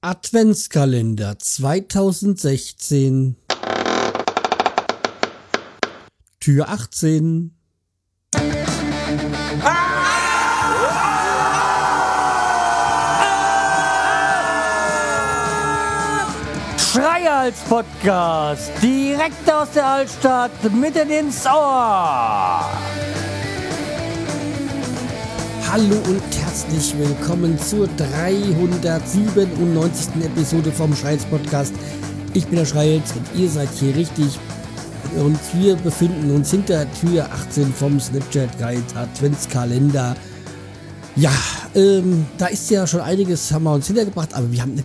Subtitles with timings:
[0.00, 3.34] Adventskalender 2016
[6.38, 7.50] Tür 18
[16.78, 22.70] Schreihals Podcast, direkt aus der Altstadt, mitten ins Ohr.
[25.70, 30.24] Hallo und herzlich willkommen zur 397.
[30.24, 31.74] Episode vom Schreihals Podcast.
[32.32, 34.38] Ich bin der Schreihals und ihr seid hier richtig.
[35.18, 40.16] Und wir befinden uns hinter Tür 18 vom Snapchat Guide Adventskalender.
[41.16, 41.32] Ja,
[41.74, 44.84] ähm, da ist ja schon einiges, haben wir uns hintergebracht, aber wir haben eine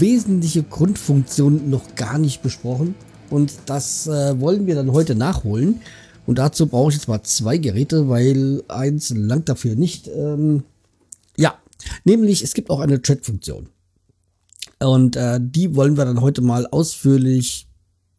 [0.00, 2.96] wesentliche Grundfunktion noch gar nicht besprochen.
[3.30, 5.80] Und das äh, wollen wir dann heute nachholen.
[6.26, 10.08] Und dazu brauche ich jetzt mal zwei Geräte, weil eins langt dafür nicht.
[10.08, 10.64] Ähm,
[11.36, 11.58] ja,
[12.04, 13.68] nämlich es gibt auch eine Chat-Funktion.
[14.80, 17.66] Und äh, die wollen wir dann heute mal ausführlich,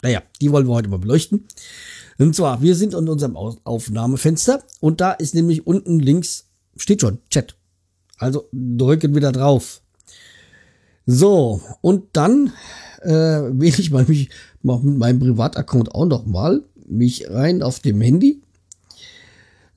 [0.02, 1.46] naja, die wollen wir heute mal beleuchten.
[2.18, 6.46] Und zwar, wir sind in unserem Aufnahmefenster und da ist nämlich unten links,
[6.78, 7.56] steht schon, Chat.
[8.18, 9.82] Also drücken wir da drauf.
[11.06, 12.54] So, und dann
[13.02, 14.30] äh, wähle ich mal mich
[14.64, 18.42] mit meinem Privataccount auch noch mal mich rein auf dem Handy.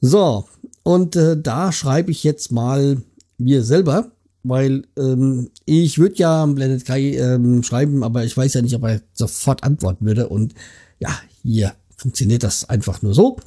[0.01, 0.47] So,
[0.83, 3.03] und äh, da schreibe ich jetzt mal
[3.37, 8.63] mir selber, weil ähm, ich würde ja Blended Kai ähm, schreiben, aber ich weiß ja
[8.63, 10.29] nicht, ob er sofort antworten würde.
[10.29, 10.55] Und
[10.99, 11.11] ja,
[11.43, 13.39] hier funktioniert das einfach nur so.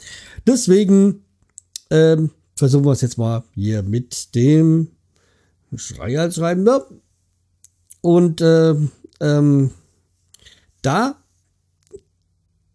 [0.46, 1.24] Deswegen
[1.90, 4.90] ähm, versuchen wir es jetzt mal hier mit dem
[5.76, 6.66] Schreier schreiben.
[6.66, 6.86] Ja.
[8.02, 8.76] Und äh,
[9.20, 9.72] ähm,
[10.82, 11.21] da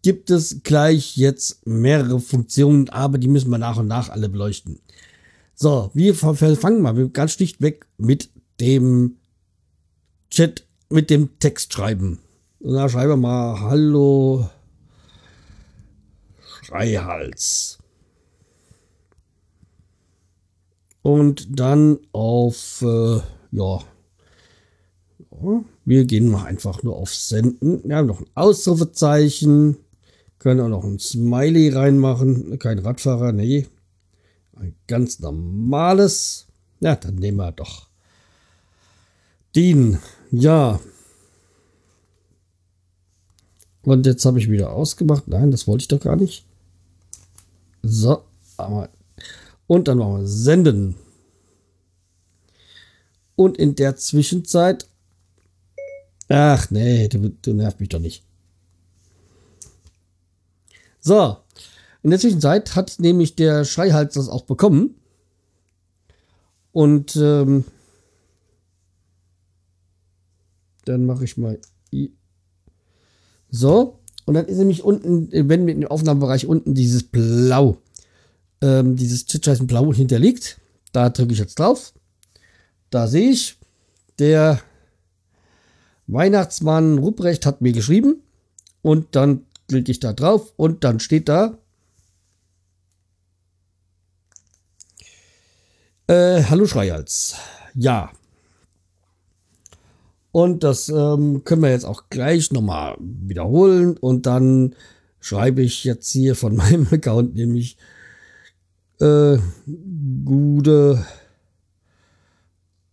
[0.07, 4.79] gibt es gleich jetzt mehrere Funktionen, aber die müssen wir nach und nach alle beleuchten.
[5.53, 8.29] So, wir fangen mal ganz schlichtweg mit
[8.61, 9.17] dem
[10.29, 12.19] Chat, mit dem Text schreiben.
[12.61, 14.49] Und da schreiben wir mal Hallo
[16.63, 17.77] Schreihals.
[21.01, 23.19] Und dann auf, äh,
[23.51, 23.79] ja,
[25.83, 27.81] wir gehen mal einfach nur auf Senden.
[27.83, 29.79] Wir haben noch ein Ausrufezeichen.
[30.39, 32.59] Können auch noch ein Smiley reinmachen.
[32.59, 33.67] Kein Radfahrer, nee.
[34.55, 36.47] Ein ganz normales.
[36.79, 37.87] Ja, dann nehmen wir doch
[39.55, 39.99] den.
[40.31, 40.79] Ja.
[43.81, 45.27] Und jetzt habe ich wieder ausgemacht.
[45.27, 46.45] Nein, das wollte ich doch gar nicht.
[47.81, 48.23] So,
[48.57, 48.89] aber.
[49.65, 50.95] Und dann machen wir senden.
[53.35, 54.87] Und in der Zwischenzeit
[56.29, 58.23] Ach nee, du, du nervt mich doch nicht.
[60.99, 61.37] So,
[62.03, 64.95] in der Zwischenzeit hat nämlich der Schreihals das auch bekommen.
[66.71, 67.65] Und ähm,
[70.85, 71.59] dann mache ich mal
[71.91, 72.13] I.
[73.49, 77.77] So, und dann ist nämlich unten, wenn mit dem Aufnahmebereich unten dieses Blau,
[78.61, 80.59] ähm, dieses Chitscheißen Blau hinterliegt.
[80.91, 81.93] Da drücke ich jetzt drauf.
[82.89, 83.57] Da sehe ich,
[84.19, 84.61] der
[86.07, 88.21] Weihnachtsmann Rupprecht hat mir geschrieben
[88.81, 91.57] und dann klicke ich da drauf und dann steht da
[96.07, 97.35] äh, Hallo Schreihals.
[97.75, 98.11] Ja.
[100.31, 104.75] Und das ähm, können wir jetzt auch gleich nochmal wiederholen und dann
[105.19, 107.77] schreibe ich jetzt hier von meinem Account nämlich
[108.99, 109.37] äh,
[110.25, 111.05] gute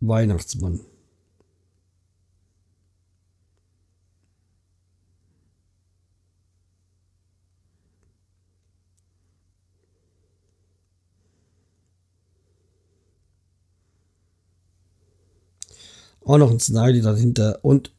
[0.01, 0.81] Weihnachtsmann.
[16.25, 17.93] Auch noch ein Smiley dahinter und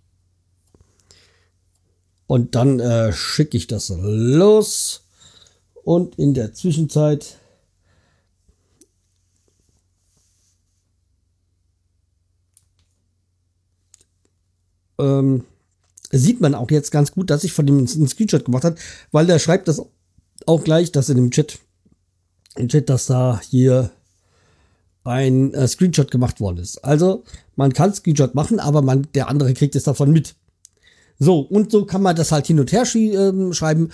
[2.28, 5.04] und dann äh, schicke ich das los.
[5.84, 7.38] Und in der Zwischenzeit
[14.98, 15.46] ähm,
[16.12, 18.78] sieht man auch jetzt ganz gut, dass ich von dem einen Screenshot gemacht habe,
[19.12, 19.82] weil der schreibt das
[20.48, 21.60] auch gleich, dass in dem Chat,
[22.56, 23.92] im Chat, dass da hier
[25.06, 26.84] ein äh, Screenshot gemacht worden ist.
[26.84, 27.24] Also
[27.56, 30.36] man kann Screenshot machen, aber man, der andere kriegt es davon mit.
[31.18, 33.92] So, und so kann man das halt hin und her äh, schreiben.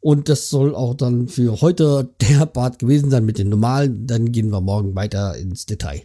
[0.00, 4.06] Und das soll auch dann für heute der Part gewesen sein mit den normalen.
[4.06, 6.02] Dann gehen wir morgen weiter ins Detail.